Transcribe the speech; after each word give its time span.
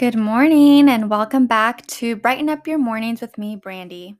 Good 0.00 0.16
morning 0.16 0.88
and 0.88 1.10
welcome 1.10 1.46
back 1.46 1.86
to 1.88 2.16
Brighten 2.16 2.48
Up 2.48 2.66
Your 2.66 2.78
Mornings 2.78 3.20
with 3.20 3.36
me, 3.36 3.54
Brandy. 3.54 4.16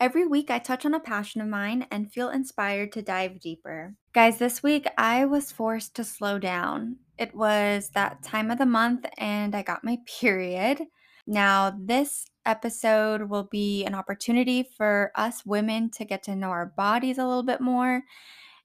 Every 0.00 0.26
week 0.26 0.50
I 0.50 0.58
touch 0.58 0.86
on 0.86 0.94
a 0.94 1.00
passion 1.00 1.42
of 1.42 1.48
mine 1.48 1.86
and 1.90 2.10
feel 2.10 2.30
inspired 2.30 2.92
to 2.92 3.02
dive 3.02 3.38
deeper. 3.38 3.94
Guys, 4.14 4.38
this 4.38 4.62
week 4.62 4.86
I 4.96 5.26
was 5.26 5.52
forced 5.52 5.94
to 5.96 6.02
slow 6.02 6.38
down. 6.38 6.96
It 7.18 7.34
was 7.34 7.90
that 7.90 8.22
time 8.22 8.50
of 8.50 8.56
the 8.56 8.64
month 8.64 9.04
and 9.18 9.54
I 9.54 9.60
got 9.60 9.84
my 9.84 9.98
period. 10.20 10.80
Now, 11.26 11.76
this 11.78 12.24
episode 12.46 13.28
will 13.28 13.50
be 13.52 13.84
an 13.84 13.94
opportunity 13.94 14.66
for 14.78 15.12
us 15.14 15.44
women 15.44 15.90
to 15.90 16.06
get 16.06 16.22
to 16.22 16.36
know 16.36 16.48
our 16.48 16.72
bodies 16.74 17.18
a 17.18 17.26
little 17.26 17.42
bit 17.42 17.60
more. 17.60 18.02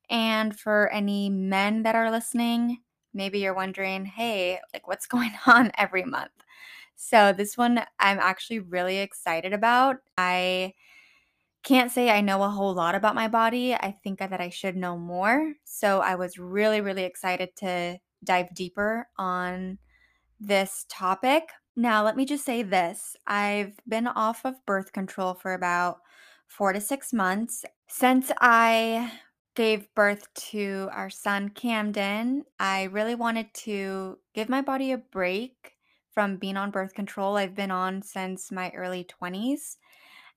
And 0.09 0.57
for 0.57 0.89
any 0.93 1.30
men 1.30 1.83
that 1.83 1.95
are 1.95 2.09
listening, 2.09 2.77
maybe 3.13 3.39
you're 3.39 3.53
wondering, 3.53 4.05
hey, 4.05 4.61
like 4.73 4.88
what's 4.88 5.07
going 5.07 5.33
on 5.45 5.69
every 5.77 6.05
month? 6.05 6.31
So, 7.05 7.34
this 7.34 7.57
one 7.57 7.80
I'm 7.99 8.20
actually 8.20 8.59
really 8.59 8.99
excited 8.99 9.53
about. 9.53 9.98
I 10.17 10.73
can't 11.63 11.91
say 11.91 12.09
I 12.09 12.21
know 12.21 12.44
a 12.44 12.49
whole 12.49 12.73
lot 12.73 12.95
about 12.95 13.16
my 13.16 13.27
body. 13.27 13.73
I 13.73 13.91
think 14.03 14.20
that 14.20 14.41
I 14.41 14.49
should 14.49 14.75
know 14.77 14.98
more. 14.98 15.53
So, 15.66 15.99
I 15.99 16.16
was 16.16 16.38
really, 16.39 16.81
really 16.81 17.03
excited 17.03 17.55
to 17.58 17.99
dive 18.23 18.53
deeper 18.55 19.08
on 19.17 19.80
this 20.39 20.85
topic. 20.89 21.49
Now, 21.75 22.03
let 22.03 22.16
me 22.17 22.25
just 22.25 22.45
say 22.45 22.63
this 22.63 23.16
I've 23.27 23.73
been 23.88 24.08
off 24.08 24.45
of 24.45 24.66
birth 24.66 24.94
control 24.94 25.33
for 25.33 25.53
about 25.53 25.99
four 26.47 26.73
to 26.73 26.81
six 26.81 27.13
months. 27.13 27.66
Since 27.89 28.31
I 28.41 29.11
gave 29.55 29.94
birth 29.95 30.33
to 30.33 30.89
our 30.91 31.09
son 31.09 31.49
Camden, 31.49 32.44
I 32.59 32.83
really 32.83 33.16
wanted 33.16 33.53
to 33.55 34.20
give 34.33 34.49
my 34.49 34.61
body 34.61 34.92
a 34.92 34.97
break 34.97 35.72
from 36.14 36.38
being 36.38 36.58
on 36.58 36.72
birth 36.72 36.94
control. 36.94 37.38
I've 37.38 37.56
been 37.56 37.72
on 37.72 38.02
since 38.02 38.52
my 38.52 38.72
early 38.72 39.06
20s. 39.06 39.78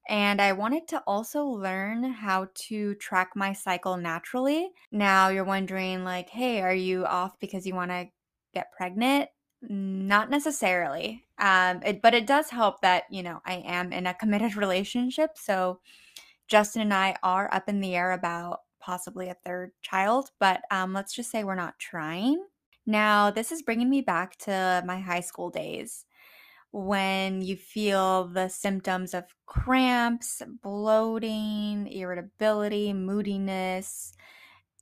And 0.09 0.41
I 0.41 0.53
wanted 0.53 0.87
to 0.89 1.03
also 1.07 1.45
learn 1.45 2.05
how 2.05 2.49
to 2.69 2.95
track 2.95 3.31
my 3.35 3.53
cycle 3.53 3.97
naturally. 3.97 4.71
Now 4.93 5.29
you're 5.29 5.45
wondering, 5.45 6.05
like, 6.05 6.31
hey, 6.31 6.61
are 6.63 6.75
you 6.75 7.05
off 7.05 7.39
because 7.41 7.67
you 7.67 7.75
want 7.75 7.91
to 7.91 8.07
get 8.55 8.71
pregnant? 8.71 9.29
Not 9.63 10.31
necessarily. 10.31 11.25
Um, 11.39 11.83
it, 11.85 12.03
but 12.03 12.15
it 12.15 12.27
does 12.27 12.51
help 12.51 12.81
that, 12.83 13.05
you 13.11 13.23
know, 13.23 13.41
I 13.45 13.65
am 13.67 13.93
in 13.93 14.07
a 14.07 14.15
committed 14.15 14.57
relationship. 14.57 15.31
So 15.35 15.81
Justin 16.47 16.83
and 16.83 16.95
I 16.95 17.17
are 17.25 17.53
up 17.53 17.69
in 17.69 17.81
the 17.81 17.97
air 17.97 18.13
about 18.13 18.61
possibly 18.81 19.29
a 19.29 19.37
third 19.45 19.73
child, 19.83 20.31
but 20.39 20.61
um, 20.71 20.93
let's 20.93 21.13
just 21.13 21.33
say 21.33 21.43
we're 21.43 21.57
not 21.57 21.79
trying. 21.81 22.45
Now, 22.87 23.31
this 23.31 23.51
is 23.51 23.63
bringing 23.63 23.91
me 23.91 24.01
back 24.01 24.37
to 24.39 24.83
my 24.87 25.01
high 25.01 25.21
school 25.21 25.51
days 25.51 26.05
when 26.71 27.43
you 27.43 27.57
feel 27.57 28.29
the 28.29 28.49
symptoms 28.49 29.15
of 29.15 29.25
cramps, 29.47 30.43
bloating, 30.63 31.87
irritability, 31.89 32.93
moodiness, 32.93 34.13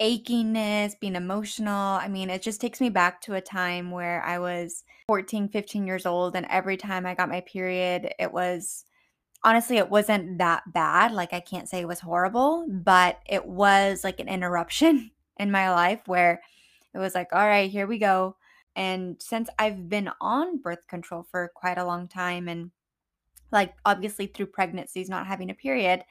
achiness, 0.01 0.99
being 1.01 1.17
emotional. 1.17 1.73
I 1.73 2.09
mean, 2.09 2.31
it 2.31 2.43
just 2.43 2.61
takes 2.61 2.81
me 2.81 2.91
back 2.91 3.21
to 3.23 3.35
a 3.35 3.41
time 3.41 3.91
where 3.91 4.23
I 4.23 4.39
was 4.39 4.85
14, 5.07 5.49
15 5.49 5.87
years 5.87 6.05
old, 6.05 6.37
and 6.37 6.47
every 6.51 6.77
time 6.77 7.07
I 7.07 7.15
got 7.15 7.29
my 7.29 7.41
period, 7.43 8.13
it 8.19 8.33
was 8.33 8.85
honestly, 9.45 9.77
it 9.77 9.91
wasn't 9.91 10.39
that 10.39 10.63
bad. 10.73 11.13
Like, 11.13 11.33
I 11.33 11.41
can't 11.41 11.69
say 11.69 11.81
it 11.81 11.89
was 11.89 12.01
horrible, 12.01 12.67
but 12.69 13.19
it 13.29 13.47
was 13.47 14.03
like 14.03 14.21
an 14.21 14.29
interruption 14.29 15.11
in 15.39 15.51
my 15.51 15.71
life 15.71 16.01
where 16.07 16.43
it 16.95 16.99
was 16.99 17.15
like, 17.15 17.29
all 17.33 17.47
right, 17.47 17.71
here 17.71 17.87
we 17.87 17.99
go. 17.99 18.37
And 18.77 19.17
since 19.21 19.49
I've 19.59 19.89
been 19.89 20.11
on 20.21 20.59
birth 20.59 20.87
control 20.89 21.27
for 21.31 21.51
quite 21.55 21.79
a 21.79 21.85
long 21.85 22.09
time 22.09 22.49
and 22.49 22.71
like 23.53 23.75
obviously 23.85 24.27
through 24.27 24.47
pregnancies 24.47 25.09
not 25.09 25.27
having 25.27 25.51
a 25.51 25.55
period, 25.55 26.05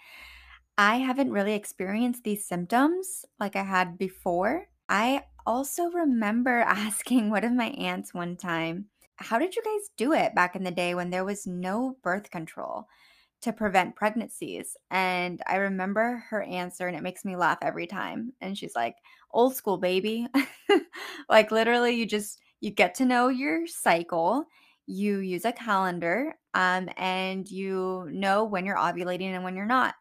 I 0.78 0.98
haven't 0.98 1.32
really 1.32 1.54
experienced 1.54 2.24
these 2.24 2.48
symptoms 2.48 3.26
like 3.40 3.56
I 3.56 3.64
had 3.64 3.98
before. 3.98 4.68
I 4.90 5.24
also 5.46 5.86
remember 5.92 6.60
asking 6.68 7.30
one 7.30 7.44
of 7.44 7.54
my 7.54 7.68
aunts 7.70 8.14
one 8.14 8.38
time, 8.38 8.86
How 9.18 9.40
did 9.40 9.56
you 9.56 9.62
guys 9.64 9.90
do 9.98 10.14
it 10.14 10.36
back 10.36 10.56
in 10.56 10.64
the 10.64 10.72
day 10.72 10.96
when 10.96 11.10
there 11.10 11.26
was 11.26 11.46
no 11.46 11.98
birth 12.04 12.32
control 12.32 12.88
to 13.44 13.54
prevent 13.54 13.96
pregnancies? 13.96 14.76
And 14.92 15.42
I 15.48 15.58
remember 15.58 16.24
her 16.30 16.44
answer, 16.44 16.88
and 16.88 16.98
it 16.98 17.04
makes 17.04 17.26
me 17.26 17.36
laugh 17.36 17.60
every 17.62 17.88
time. 17.88 18.34
And 18.42 18.58
she's 18.58 18.76
like, 18.76 18.96
Old 19.32 19.56
school, 19.56 19.78
baby. 19.78 20.28
like, 21.30 21.52
literally, 21.52 21.96
you 21.96 22.06
just 22.06 22.40
you 22.60 22.72
get 22.72 22.96
to 22.96 23.06
know 23.06 23.28
your 23.28 23.68
cycle 23.68 24.46
you 24.86 25.20
use 25.20 25.46
a 25.46 25.52
calendar 25.52 26.34
um, 26.54 26.90
and 26.98 27.50
you 27.50 28.08
know 28.12 28.44
when 28.44 28.66
you're 28.66 28.78
ovulating 28.78 29.34
and 29.34 29.44
when 29.44 29.56
you're 29.56 29.66
not 29.66 29.96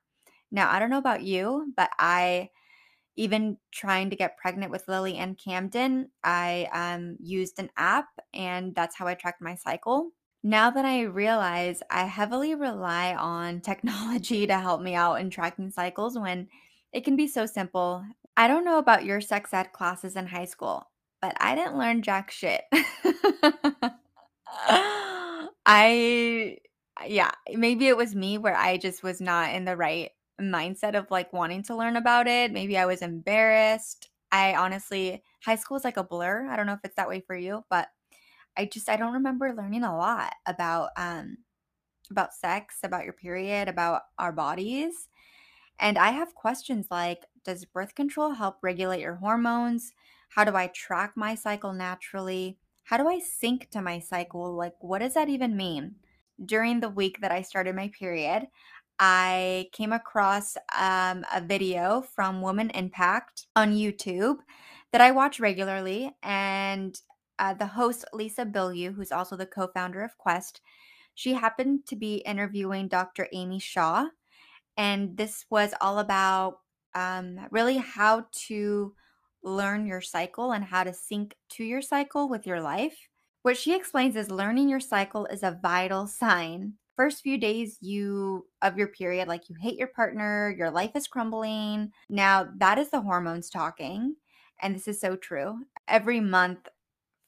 now 0.51 0.71
i 0.71 0.79
don't 0.79 0.91
know 0.91 0.99
about 0.99 1.23
you 1.23 1.73
but 1.77 1.91
i 1.99 2.49
even 3.17 3.59
trying 3.73 4.11
to 4.11 4.17
get 4.17 4.39
pregnant 4.39 4.73
with 4.73 4.89
lily 4.89 5.17
and 5.19 5.39
camden 5.39 6.09
i 6.25 6.69
um, 6.73 7.17
used 7.21 7.59
an 7.59 7.71
app 7.77 8.09
and 8.35 8.75
that's 8.75 8.97
how 8.97 9.07
i 9.07 9.15
tracked 9.15 9.43
my 9.43 9.55
cycle 9.55 10.11
now 10.43 10.71
that 10.71 10.85
i 10.85 11.03
realize 11.03 11.83
i 11.91 12.05
heavily 12.05 12.55
rely 12.55 13.15
on 13.15 13.61
technology 13.61 14.47
to 14.49 14.59
help 14.59 14.81
me 14.81 14.95
out 14.95 15.15
in 15.15 15.31
tracking 15.31 15.71
cycles 15.71 16.19
when 16.19 16.49
it 16.93 17.05
can 17.05 17.17
be 17.17 17.27
so 17.27 17.47
simple 17.47 18.05
i 18.37 18.47
don't 18.49 18.65
know 18.65 18.79
about 18.79 19.05
your 19.05 19.21
sex 19.21 19.53
ed 19.53 19.73
classes 19.73 20.17
in 20.17 20.27
high 20.27 20.45
school 20.45 20.87
but 21.23 21.35
I 21.41 21.55
didn't 21.55 21.79
learn 21.79 22.03
jack 22.03 22.31
shit. 22.31 22.63
I 25.65 26.59
yeah, 27.07 27.31
maybe 27.55 27.87
it 27.87 27.97
was 27.97 28.15
me 28.15 28.37
where 28.37 28.57
I 28.57 28.77
just 28.77 29.03
was 29.03 29.21
not 29.21 29.55
in 29.55 29.65
the 29.65 29.77
right 29.77 30.11
mindset 30.41 30.95
of 30.97 31.11
like 31.11 31.33
wanting 31.33 31.63
to 31.65 31.77
learn 31.77 31.97
about 31.97 32.27
it. 32.27 32.53
Maybe 32.53 32.77
I 32.77 32.87
was 32.87 33.01
embarrassed. 33.01 34.11
I 34.33 34.55
honestly 34.55 35.23
high 35.45 35.57
school 35.57 35.77
is 35.77 35.85
like 35.85 35.97
a 35.97 36.05
blur. 36.05 36.49
I 36.51 36.57
don't 36.57 36.67
know 36.67 36.75
if 36.75 36.81
it's 36.85 36.97
that 36.97 37.09
way 37.09 37.21
for 37.21 37.37
you, 37.37 37.65
but 37.71 37.89
I 38.57 38.67
just 38.67 38.89
I 38.89 38.97
don't 38.97 39.15
remember 39.15 39.53
learning 39.53 39.85
a 39.85 39.97
lot 39.97 40.35
about 40.47 40.91
um 40.97 41.39
about 42.11 42.35
sex, 42.35 42.79
about 42.83 43.05
your 43.05 43.15
period, 43.15 43.69
about 43.69 44.03
our 44.19 44.33
bodies. 44.33 45.09
And 45.79 45.99
I 45.99 46.11
have 46.11 46.35
questions 46.35 46.87
like 46.91 47.27
Does 47.45 47.65
birth 47.65 47.95
control 47.95 48.33
help 48.33 48.59
regulate 48.63 49.01
your 49.01 49.17
hormones? 49.17 49.93
How 50.31 50.45
do 50.45 50.55
I 50.57 50.69
track 50.69 51.13
my 51.17 51.35
cycle 51.35 51.73
naturally? 51.73 52.59
How 52.85 52.97
do 52.97 53.09
I 53.09 53.19
sync 53.19 53.71
to 53.71 53.83
my 53.83 53.99
cycle? 53.99 54.55
Like, 54.55 54.75
what 54.81 55.01
does 55.01 55.15
that 55.15 55.29
even 55.29 55.57
mean? 55.57 55.97
During 56.45 56.81
the 56.81 56.89
week 56.89 57.21
that 57.21 57.31
I 57.31 57.43
started 57.43 57.77
my 57.77 57.89
period, 57.89 58.49
I 58.99 59.69
came 59.73 59.93
across 59.93 60.57
um, 60.79 61.25
a 61.33 61.41
video 61.41 62.03
from 62.03 62.43
Woman 62.43 62.71
Impact 62.71 63.47
on 63.57 63.75
YouTube 63.75 64.39
that 64.93 65.01
I 65.01 65.11
watch 65.11 65.41
regularly. 65.41 66.15
And 66.23 66.99
uh, 67.43 67.53
the 67.53 67.67
host, 67.67 68.05
Lisa 68.13 68.47
Bilyeu, 68.47 68.95
who's 68.95 69.11
also 69.11 69.35
the 69.37 69.45
co 69.45 69.67
founder 69.67 70.03
of 70.03 70.17
Quest, 70.17 70.61
she 71.15 71.35
happened 71.35 71.85
to 71.87 71.97
be 71.97 72.19
interviewing 72.19 72.87
Dr. 72.87 73.27
Amy 73.33 73.59
Shah. 73.59 74.07
And 74.77 75.17
this 75.17 75.45
was 75.51 75.75
all 75.81 75.99
about 75.99 76.61
um, 76.95 77.41
really 77.51 77.79
how 77.79 78.27
to 78.47 78.95
learn 79.43 79.87
your 79.87 80.01
cycle 80.01 80.53
and 80.53 80.63
how 80.63 80.85
to 80.85 80.95
sync 80.95 81.35
to 81.51 81.65
your 81.65 81.83
cycle 81.83 82.29
with 82.29 82.47
your 82.47 82.61
life. 82.61 82.97
What 83.43 83.57
she 83.57 83.75
explains 83.75 84.15
is 84.15 84.31
learning 84.31 84.69
your 84.69 84.79
cycle 84.79 85.27
is 85.27 85.43
a 85.43 85.59
vital 85.61 86.07
sign. 86.07 86.75
First 86.95 87.23
few 87.23 87.39
days 87.39 87.77
you 87.81 88.47
of 88.63 88.79
your 88.79 88.87
period 88.87 89.27
like 89.27 89.49
you 89.49 89.57
hate 89.61 89.79
your 89.79 89.89
partner, 89.89 90.55
your 90.57 90.71
life 90.71 90.93
is 90.95 91.09
crumbling. 91.09 91.91
Now 92.09 92.49
that 92.59 92.79
is 92.79 92.91
the 92.91 93.01
hormones 93.01 93.51
talking 93.51 94.15
and 94.63 94.75
this 94.75 94.89
is 94.89 95.01
so 95.01 95.17
true. 95.17 95.59
Every 95.89 96.21
month 96.21 96.69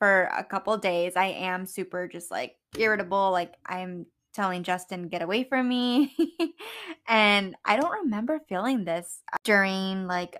for 0.04 0.28
a 0.36 0.44
couple 0.44 0.76
days 0.76 1.14
I 1.16 1.28
am 1.28 1.64
super 1.64 2.06
just 2.06 2.30
like 2.30 2.56
irritable 2.76 3.30
like 3.30 3.54
I'm 3.64 4.04
telling 4.34 4.62
Justin 4.62 5.08
get 5.08 5.22
away 5.22 5.44
from 5.44 5.66
me. 5.66 6.14
and 7.08 7.56
I 7.64 7.76
don't 7.76 8.02
remember 8.02 8.38
feeling 8.46 8.84
this 8.84 9.22
during 9.44 10.06
like 10.06 10.36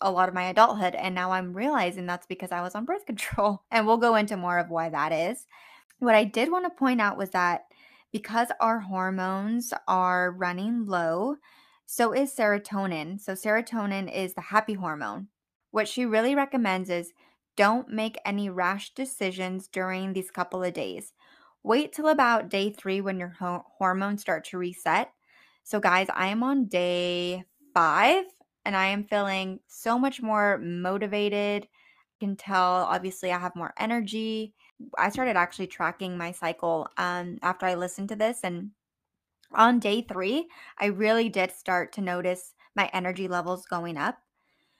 a 0.00 0.12
lot 0.12 0.28
of 0.28 0.36
my 0.36 0.44
adulthood. 0.44 0.94
And 0.94 1.16
now 1.16 1.32
I'm 1.32 1.52
realizing 1.52 2.06
that's 2.06 2.26
because 2.26 2.52
I 2.52 2.62
was 2.62 2.76
on 2.76 2.84
birth 2.84 3.06
control. 3.06 3.64
And 3.72 3.88
we'll 3.88 3.96
go 3.96 4.14
into 4.14 4.36
more 4.36 4.58
of 4.58 4.70
why 4.70 4.88
that 4.88 5.10
is. 5.10 5.46
What 5.98 6.14
I 6.14 6.22
did 6.22 6.52
want 6.52 6.66
to 6.66 6.70
point 6.70 7.00
out 7.00 7.18
was 7.18 7.30
that 7.30 7.62
because 8.12 8.48
our 8.60 8.78
hormones 8.78 9.74
are 9.88 10.30
running 10.30 10.86
low, 10.86 11.38
so 11.86 12.12
is 12.12 12.32
serotonin. 12.32 13.20
So, 13.20 13.32
serotonin 13.32 14.14
is 14.14 14.34
the 14.34 14.42
happy 14.42 14.74
hormone. 14.74 15.26
What 15.72 15.88
she 15.88 16.06
really 16.06 16.36
recommends 16.36 16.88
is 16.88 17.12
don't 17.58 17.88
make 17.88 18.16
any 18.24 18.48
rash 18.48 18.94
decisions 18.94 19.66
during 19.66 20.12
these 20.12 20.30
couple 20.30 20.62
of 20.62 20.72
days. 20.72 21.12
Wait 21.64 21.92
till 21.92 22.06
about 22.06 22.48
day 22.48 22.70
three 22.70 23.00
when 23.00 23.18
your 23.18 23.34
ho- 23.40 23.64
hormones 23.78 24.20
start 24.20 24.44
to 24.44 24.58
reset. 24.58 25.10
So, 25.64 25.80
guys, 25.80 26.06
I 26.14 26.28
am 26.28 26.44
on 26.44 26.66
day 26.66 27.42
five 27.74 28.26
and 28.64 28.76
I 28.76 28.86
am 28.86 29.02
feeling 29.02 29.58
so 29.66 29.98
much 29.98 30.22
more 30.22 30.58
motivated. 30.58 31.64
I 31.64 32.24
can 32.24 32.36
tell, 32.36 32.84
obviously, 32.84 33.32
I 33.32 33.38
have 33.40 33.56
more 33.56 33.74
energy. 33.76 34.54
I 34.96 35.10
started 35.10 35.36
actually 35.36 35.66
tracking 35.66 36.16
my 36.16 36.30
cycle 36.30 36.88
um, 36.96 37.38
after 37.42 37.66
I 37.66 37.74
listened 37.74 38.10
to 38.10 38.16
this. 38.16 38.38
And 38.44 38.70
on 39.52 39.80
day 39.80 40.02
three, 40.02 40.46
I 40.78 40.86
really 40.86 41.28
did 41.28 41.50
start 41.50 41.92
to 41.94 42.00
notice 42.02 42.54
my 42.76 42.88
energy 42.92 43.26
levels 43.26 43.66
going 43.66 43.96
up. 43.96 44.18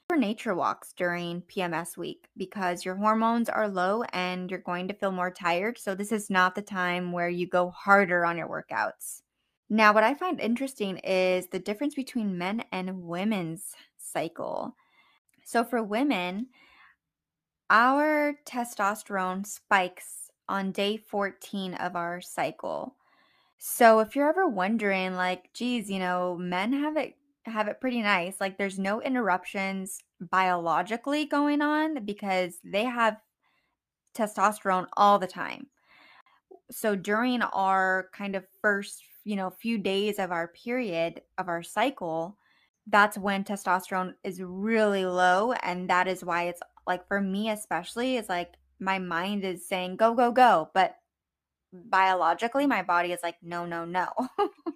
For 0.09 0.17
nature 0.17 0.55
walks 0.55 0.95
during 0.95 1.43
PMS 1.43 1.99
week 1.99 2.29
because 2.35 2.83
your 2.83 2.95
hormones 2.95 3.51
are 3.51 3.69
low 3.69 4.05
and 4.15 4.51
you're 4.51 4.59
going 4.59 4.89
to 4.89 4.95
feel 4.95 5.13
more 5.13 5.31
tired. 5.31 5.77
So, 5.77 5.95
this 5.95 6.13
is 6.13 6.31
not 6.31 6.55
the 6.55 6.63
time 6.63 7.13
where 7.13 7.29
you 7.29 7.47
go 7.47 7.69
harder 7.69 8.25
on 8.25 8.39
your 8.39 8.49
workouts. 8.49 9.21
Now, 9.69 9.93
what 9.93 10.05
I 10.05 10.15
find 10.15 10.41
interesting 10.41 10.97
is 10.99 11.49
the 11.49 11.59
difference 11.59 11.95
between 11.95 12.39
men 12.39 12.65
and 12.73 13.03
women's 13.03 13.75
cycle. 13.99 14.75
So, 15.45 15.63
for 15.63 15.83
women, 15.83 16.47
our 17.69 18.35
testosterone 18.47 19.47
spikes 19.47 20.31
on 20.49 20.73
day 20.73 20.97
14 20.97 21.75
of 21.75 21.97
our 21.97 22.23
cycle. 22.23 22.97
So 23.59 23.99
if 23.99 24.17
you're 24.17 24.29
ever 24.29 24.49
wondering 24.49 25.15
like, 25.15 25.53
geez, 25.53 25.91
you 25.91 25.99
know, 25.99 26.37
men 26.39 26.73
have 26.73 26.97
it 26.97 27.17
have 27.49 27.69
it 27.69 27.81
pretty 27.81 28.03
nice. 28.03 28.41
Like 28.41 28.59
there's 28.59 28.79
no 28.79 29.01
interruptions 29.01 29.99
biologically 30.21 31.25
going 31.27 31.63
on 31.63 32.05
because 32.05 32.59
they 32.65 32.85
have 32.85 33.17
testosterone 34.17 34.87
all 34.97 35.19
the 35.19 35.27
time. 35.27 35.69
So 36.71 36.95
during 36.95 37.43
our 37.43 38.09
kind 38.13 38.37
of 38.37 38.45
first, 38.61 39.03
you 39.25 39.37
know, 39.37 39.51
few 39.51 39.79
days 39.79 40.19
of 40.19 40.33
our 40.33 40.49
period 40.49 41.23
of 41.39 41.49
our 41.49 41.63
cycle, 41.63 42.37
that's 42.91 43.19
when 43.19 43.45
testosterone 43.45 44.15
is 44.25 44.41
really 44.43 45.05
low 45.05 45.53
and 45.53 45.91
that 45.91 46.09
is 46.09 46.25
why 46.25 46.45
it's 46.45 46.61
like 46.87 47.07
for 47.07 47.21
me 47.21 47.51
especially 47.51 48.17
it's 48.17 48.29
like 48.29 48.55
my 48.81 48.99
mind 48.99 49.45
is 49.45 49.69
saying 49.69 49.97
go 49.97 50.15
go 50.15 50.33
go 50.33 50.71
but 50.73 50.97
biologically 51.73 52.67
my 52.67 52.83
body 52.83 53.13
is 53.13 53.21
like 53.23 53.37
no 53.43 53.67
no 53.67 53.85
no 53.85 54.09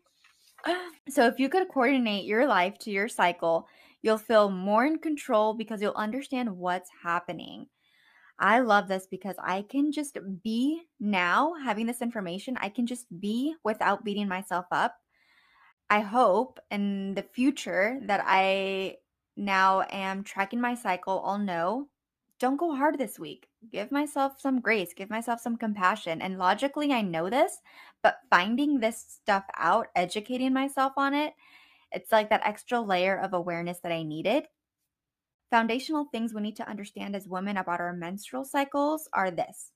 so 1.09 1.27
if 1.27 1.39
you 1.39 1.49
could 1.49 1.69
coordinate 1.69 2.25
your 2.25 2.47
life 2.47 2.79
to 2.79 2.91
your 2.91 3.09
cycle 3.09 3.69
you'll 4.03 4.19
feel 4.19 4.51
more 4.51 4.85
in 4.85 4.99
control 4.99 5.55
because 5.55 5.81
you'll 5.81 5.93
understand 5.95 6.57
what's 6.57 6.91
happening 7.03 7.67
i 8.39 8.61
love 8.61 8.89
this 8.89 9.07
because 9.11 9.37
i 9.43 9.63
can 9.63 9.93
just 9.93 10.19
be 10.43 10.83
now 11.01 11.55
having 11.65 11.87
this 11.87 12.03
information 12.03 12.57
i 12.61 12.69
can 12.69 12.87
just 12.87 13.07
be 13.21 13.55
without 13.65 14.05
beating 14.05 14.29
myself 14.29 14.67
up 14.71 14.97
I 15.93 16.01
hope 16.01 16.59
in 16.71 17.13
the 17.13 17.23
future 17.23 18.01
that 18.05 18.25
I 18.25 18.97
now 19.37 19.83
am 19.91 20.25
tracking 20.25 20.59
my 20.59 20.75
cycle, 20.75 21.23
I'll 21.23 21.39
know 21.39 21.89
don't 22.39 22.57
go 22.57 22.75
hard 22.75 22.97
this 22.97 23.19
week. 23.19 23.47
Give 23.71 23.93
myself 23.93 24.41
some 24.41 24.61
grace, 24.61 24.93
give 24.93 25.09
myself 25.09 25.41
some 25.41 25.57
compassion. 25.57 26.21
And 26.21 26.39
logically, 26.39 26.93
I 26.93 27.01
know 27.03 27.31
this, 27.31 27.59
but 28.03 28.19
finding 28.29 28.81
this 28.81 29.05
stuff 29.09 29.45
out, 29.57 29.89
educating 29.95 30.53
myself 30.53 30.95
on 30.97 31.15
it, 31.15 31.35
it's 31.93 32.11
like 32.11 32.31
that 32.31 32.47
extra 32.47 32.81
layer 32.81 33.19
of 33.19 33.33
awareness 33.33 33.79
that 33.81 33.93
I 33.93 34.03
needed. 34.03 34.49
Foundational 35.51 36.07
things 36.07 36.35
we 36.35 36.41
need 36.41 36.57
to 36.57 36.69
understand 36.69 37.15
as 37.15 37.29
women 37.29 37.57
about 37.57 37.81
our 37.81 37.93
menstrual 37.93 38.45
cycles 38.45 39.09
are 39.13 39.31
this 39.31 39.73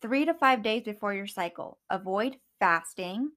three 0.00 0.24
to 0.26 0.34
five 0.34 0.62
days 0.62 0.82
before 0.82 1.14
your 1.14 1.26
cycle, 1.26 1.78
avoid 1.88 2.36
fasting, 2.60 3.30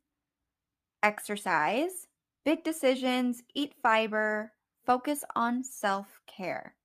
exercise, 1.02 2.08
big 2.44 2.64
decisions, 2.64 3.42
eat 3.56 3.74
fiber, 3.82 4.52
focus 4.86 5.24
on 5.36 5.64
self 5.64 6.20
care. 6.28 6.76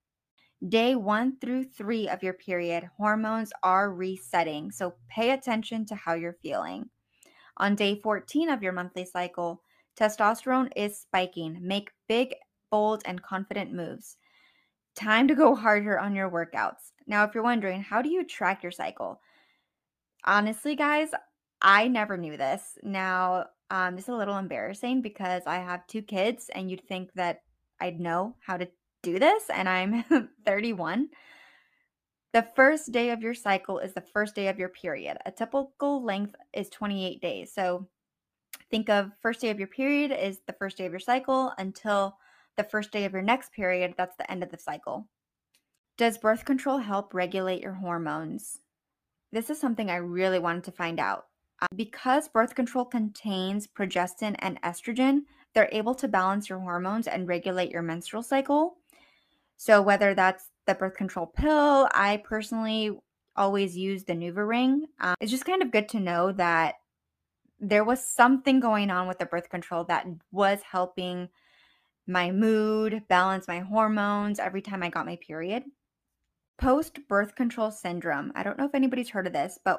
Day 0.69 0.95
one 0.95 1.39
through 1.41 1.65
three 1.65 2.09
of 2.09 2.23
your 2.23 2.35
period, 2.35 2.89
hormones 2.97 3.53
are 3.65 3.93
resetting, 3.93 4.71
so 4.71 4.95
pay 5.09 5.33
attention 5.33 5.85
to 5.87 5.97
how 5.97 6.15
you're 6.15 6.39
feeling. 6.41 6.89
On 7.57 7.75
day 7.75 8.01
14 8.01 8.49
of 8.49 8.63
your 8.63 8.73
monthly 8.73 9.05
cycle, 9.05 9.63
testosterone 9.99 10.71
is 10.77 11.01
spiking. 11.01 11.59
Make 11.61 11.91
big, 12.09 12.35
bold, 12.71 13.03
and 13.07 13.21
confident 13.23 13.73
moves. 13.73 14.17
Time 14.95 15.27
to 15.27 15.35
go 15.35 15.55
harder 15.57 15.99
on 15.99 16.15
your 16.15 16.31
workouts. 16.31 16.93
Now, 17.09 17.25
if 17.25 17.35
you're 17.35 17.43
wondering, 17.43 17.83
how 17.83 18.01
do 18.01 18.09
you 18.09 18.25
track 18.25 18.63
your 18.63 18.73
cycle? 18.73 19.21
Honestly, 20.25 20.77
guys, 20.77 21.11
I 21.61 21.89
never 21.89 22.17
knew 22.17 22.37
this. 22.37 22.79
Now, 22.85 23.47
um, 23.71 23.99
it's 23.99 24.09
a 24.09 24.15
little 24.15 24.37
embarrassing 24.37 25.03
because 25.03 25.43
I 25.45 25.57
have 25.57 25.87
two 25.89 26.03
kids, 26.03 26.51
and 26.55 26.71
you'd 26.71 26.87
think 26.87 27.13
that 27.15 27.43
I'd 27.81 27.99
know 27.99 28.37
how 28.41 28.57
to 28.57 28.69
do 29.03 29.19
this, 29.19 29.45
and 29.51 29.69
I'm 29.69 30.05
31. 30.47 31.09
The 32.33 32.47
first 32.57 32.93
day 32.93 33.11
of 33.11 33.21
your 33.21 33.35
cycle 33.35 33.79
is 33.79 33.93
the 33.93 34.01
first 34.01 34.35
day 34.35 34.49
of 34.49 34.59
your 34.59 34.71
period. 34.71 35.19
A 35.27 35.31
typical 35.31 36.03
length 36.03 36.35
is 36.55 36.71
28 36.71 37.21
days. 37.21 37.53
So 37.53 37.89
think 38.71 38.89
of 38.89 39.11
first 39.21 39.41
day 39.41 39.51
of 39.51 39.59
your 39.59 39.69
period 39.69 40.13
is 40.13 40.41
the 40.47 40.55
first 40.55 40.79
day 40.79 40.87
of 40.87 40.93
your 40.93 41.01
cycle 41.01 41.53
until 41.59 42.17
the 42.57 42.65
first 42.65 42.91
day 42.91 43.05
of 43.05 43.13
your 43.13 43.23
next 43.23 43.53
period. 43.53 43.95
That's 43.99 44.17
the 44.17 44.31
end 44.31 44.43
of 44.43 44.51
the 44.51 44.59
cycle. 44.59 45.09
Does 45.99 46.17
birth 46.17 46.47
control 46.47 46.79
help 46.79 47.13
regulate 47.13 47.61
your 47.61 47.75
hormones? 47.75 48.61
This 49.31 49.51
is 49.51 49.61
something 49.61 49.91
I 49.91 49.97
really 49.97 50.39
wanted 50.39 50.65
to 50.65 50.73
find 50.73 50.99
out. 50.99 51.27
Uh, 51.61 51.67
because 51.77 52.29
birth 52.29 52.55
control 52.55 52.85
contains 52.85 53.67
progestin 53.67 54.37
and 54.39 54.61
estrogen, 54.63 55.21
they're 55.55 55.69
able 55.71 55.95
to 55.97 56.09
balance 56.09 56.49
your 56.49 56.59
hormones 56.61 57.07
and 57.07 57.29
regulate 57.29 57.71
your 57.71 57.83
menstrual 57.83 58.23
cycle. 58.23 58.79
So, 59.65 59.81
whether 59.81 60.13
that's 60.13 60.51
the 60.67 60.75
birth 60.75 60.97
control 60.97 61.27
pill, 61.27 61.89
I 61.95 62.21
personally 62.25 62.99
always 63.37 63.77
use 63.77 64.03
the 64.03 64.13
NuvaRing. 64.13 64.87
Um, 64.99 65.15
it's 65.21 65.31
just 65.31 65.45
kind 65.45 65.63
of 65.63 65.71
good 65.71 65.89
to 65.91 66.01
know 66.01 66.33
that 66.33 66.75
there 67.61 67.85
was 67.85 68.05
something 68.05 68.59
going 68.59 68.91
on 68.91 69.07
with 69.07 69.21
the 69.21 69.25
birth 69.25 69.51
control 69.51 69.85
that 69.85 70.05
was 70.33 70.59
helping 70.69 71.29
my 72.09 72.33
mood, 72.33 73.05
balance 73.07 73.47
my 73.47 73.61
hormones 73.61 74.41
every 74.41 74.63
time 74.63 74.83
I 74.83 74.89
got 74.89 75.07
my 75.07 75.17
period. 75.25 75.63
Post 76.59 76.99
birth 77.09 77.37
control 77.37 77.71
syndrome. 77.71 78.33
I 78.35 78.43
don't 78.43 78.59
know 78.59 78.67
if 78.67 78.75
anybody's 78.75 79.11
heard 79.11 79.29
of 79.29 79.33
this, 79.33 79.61
but 79.65 79.79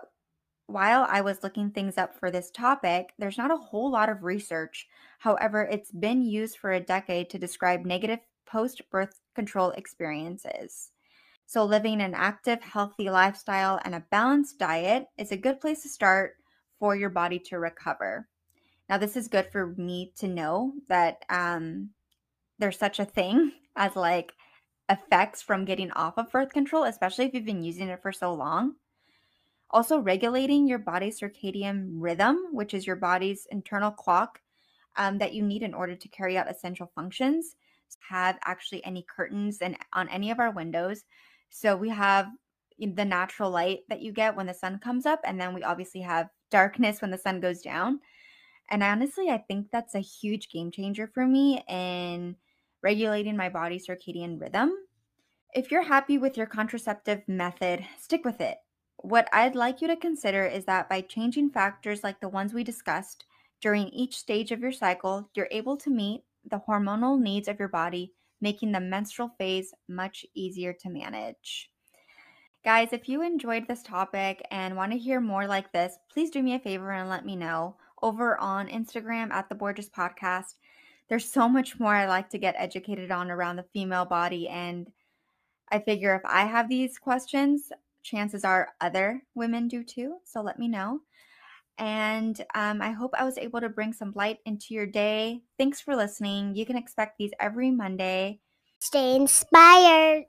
while 0.68 1.06
I 1.10 1.20
was 1.20 1.44
looking 1.44 1.72
things 1.72 1.98
up 1.98 2.18
for 2.18 2.32
this 2.32 2.52
topic, 2.52 3.12
there's 3.20 3.38
not 3.38 3.52
a 3.52 3.58
whole 3.58 3.92
lot 3.92 4.08
of 4.08 4.24
research. 4.24 4.88
However, 5.20 5.68
it's 5.70 5.92
been 5.92 6.22
used 6.22 6.56
for 6.56 6.72
a 6.72 6.80
decade 6.80 7.30
to 7.32 7.38
describe 7.38 7.86
negative 7.86 8.20
post 8.46 8.82
birth 8.90 9.20
control 9.34 9.72
experiences. 9.72 10.92
So, 11.46 11.66
living 11.66 12.02
an 12.02 12.14
active, 12.14 12.62
healthy 12.62 13.10
lifestyle 13.10 13.80
and 13.84 13.94
a 13.94 14.06
balanced 14.10 14.58
diet 14.60 15.08
is 15.18 15.32
a 15.32 15.38
good 15.38 15.60
place 15.60 15.84
to 15.84 15.90
start 15.90 16.36
for 16.80 16.96
your 16.96 17.10
body 17.10 17.40
to 17.40 17.60
recover. 17.60 18.28
Now, 18.90 18.98
this 18.98 19.16
is 19.16 19.28
good 19.28 19.48
for 19.52 19.68
me 19.78 20.14
to 20.18 20.28
know 20.28 20.74
that 20.88 21.24
um, 21.30 21.92
there's 22.60 22.78
such 22.78 23.00
a 23.00 23.06
thing 23.06 23.52
as 23.76 23.96
like 23.96 24.34
effects 24.90 25.42
from 25.42 25.66
getting 25.66 25.92
off 25.92 26.18
of 26.18 26.32
birth 26.32 26.52
control, 26.52 26.84
especially 26.84 27.26
if 27.26 27.34
you've 27.34 27.46
been 27.46 27.64
using 27.64 27.88
it 27.90 28.02
for 28.02 28.12
so 28.12 28.34
long. 28.34 28.76
Also, 29.70 29.98
regulating 29.98 30.68
your 30.68 30.78
body's 30.78 31.20
circadian 31.20 31.96
rhythm, 31.98 32.38
which 32.52 32.74
is 32.74 32.86
your 32.86 32.96
body's 32.96 33.48
internal 33.50 33.90
clock 33.90 34.42
um, 34.96 35.18
that 35.18 35.34
you 35.34 35.42
need 35.42 35.64
in 35.64 35.74
order 35.74 35.96
to 35.96 36.08
carry 36.10 36.38
out 36.38 36.50
essential 36.50 36.92
functions. 36.94 37.56
Have 38.10 38.38
actually 38.46 38.84
any 38.86 39.06
curtains 39.16 39.60
and 39.60 39.78
on 39.94 40.10
any 40.10 40.32
of 40.32 40.40
our 40.40 40.52
windows. 40.52 41.04
So 41.50 41.76
we 41.76 41.90
have 41.90 42.28
the 42.80 43.06
natural 43.06 43.52
light 43.52 43.82
that 43.90 44.02
you 44.02 44.12
get 44.12 44.36
when 44.36 44.48
the 44.48 44.54
sun 44.54 44.80
comes 44.80 45.06
up, 45.06 45.22
and 45.24 45.40
then 45.40 45.54
we 45.54 45.64
obviously 45.64 46.02
have 46.02 46.30
darkness 46.50 47.02
when 47.02 47.12
the 47.12 47.18
sun 47.18 47.40
goes 47.40 47.62
down. 47.62 48.00
And 48.70 48.82
honestly, 48.82 49.30
I 49.30 49.38
think 49.38 49.68
that's 49.72 49.96
a 49.96 50.00
huge 50.00 50.50
game 50.50 50.72
changer 50.72 51.08
for 51.08 51.28
me 51.28 51.64
in 51.70 52.36
regulating 52.82 53.38
my 53.38 53.50
body's 53.50 53.88
circadian 53.88 54.42
rhythm. 54.42 54.74
If 55.54 55.70
you're 55.70 55.84
happy 55.84 56.18
with 56.18 56.36
your 56.36 56.48
contraceptive 56.48 57.22
method, 57.28 57.86
stick 58.00 58.26
with 58.26 58.42
it. 58.42 58.58
What 58.98 59.28
I'd 59.32 59.56
like 59.56 59.82
you 59.82 59.88
to 59.88 59.96
consider 59.96 60.46
is 60.46 60.66
that 60.66 60.90
by 60.90 61.02
changing 61.02 61.52
factors 61.52 62.04
like 62.04 62.20
the 62.20 62.30
ones 62.30 62.54
we 62.54 62.64
discussed 62.64 63.26
during 63.62 63.90
each 63.90 64.18
stage 64.18 64.52
of 64.52 64.62
your 64.62 64.72
cycle, 64.72 65.30
you're 65.36 65.48
able 65.52 65.78
to 65.78 65.90
meet 65.90 66.24
the 66.50 66.62
hormonal 66.68 67.20
needs 67.20 67.48
of 67.48 67.60
your 67.60 67.68
body, 67.68 68.14
making 68.42 68.72
the 68.72 68.80
menstrual 68.80 69.30
phase 69.38 69.74
much 69.88 70.26
easier 70.34 70.74
to 70.74 70.90
manage. 70.90 71.70
Guys, 72.64 72.94
if 72.94 73.10
you 73.10 73.22
enjoyed 73.22 73.68
this 73.68 73.84
topic 73.84 74.46
and 74.50 74.76
want 74.76 74.92
to 74.94 74.98
hear 74.98 75.20
more 75.20 75.48
like 75.48 75.72
this, 75.74 75.98
please 76.10 76.30
do 76.30 76.42
me 76.42 76.56
a 76.56 76.60
favor 76.60 76.92
and 76.92 77.10
let 77.10 77.26
me 77.26 77.36
know 77.36 77.76
over 78.02 78.40
on 78.40 78.68
Instagram 78.68 79.32
at 79.32 79.50
the 79.50 79.56
Borgias 79.56 79.90
Podcast. 79.90 80.56
There's 81.10 81.30
so 81.30 81.50
much 81.50 81.80
more 81.80 81.94
I 81.94 82.06
like 82.06 82.30
to 82.30 82.38
get 82.38 82.56
educated 82.58 83.12
on 83.12 83.30
around 83.30 83.58
the 83.58 83.66
female 83.74 84.06
body. 84.06 84.48
And 84.48 84.90
I 85.72 85.80
figure 85.80 86.16
if 86.16 86.22
I 86.26 86.46
have 86.46 86.70
these 86.70 86.98
questions, 86.98 87.72
chances 88.02 88.46
are 88.46 88.70
other 88.80 89.24
women 89.36 89.68
do 89.68 89.84
too. 89.84 90.18
So 90.24 90.42
let 90.42 90.58
me 90.60 90.68
know. 90.68 91.02
And 91.78 92.40
um, 92.54 92.82
I 92.82 92.92
hope 92.92 93.12
I 93.18 93.26
was 93.26 93.38
able 93.38 93.60
to 93.62 93.70
bring 93.70 93.94
some 93.94 94.14
light 94.16 94.38
into 94.46 94.74
your 94.74 94.86
day. 94.86 95.42
Thanks 95.58 95.82
for 95.82 95.96
listening. 95.96 96.56
You 96.56 96.66
can 96.66 96.78
expect 96.78 97.18
these 97.18 97.32
every 97.40 97.72
Monday. 97.72 98.40
Stay 98.80 99.16
inspired. 99.16 100.22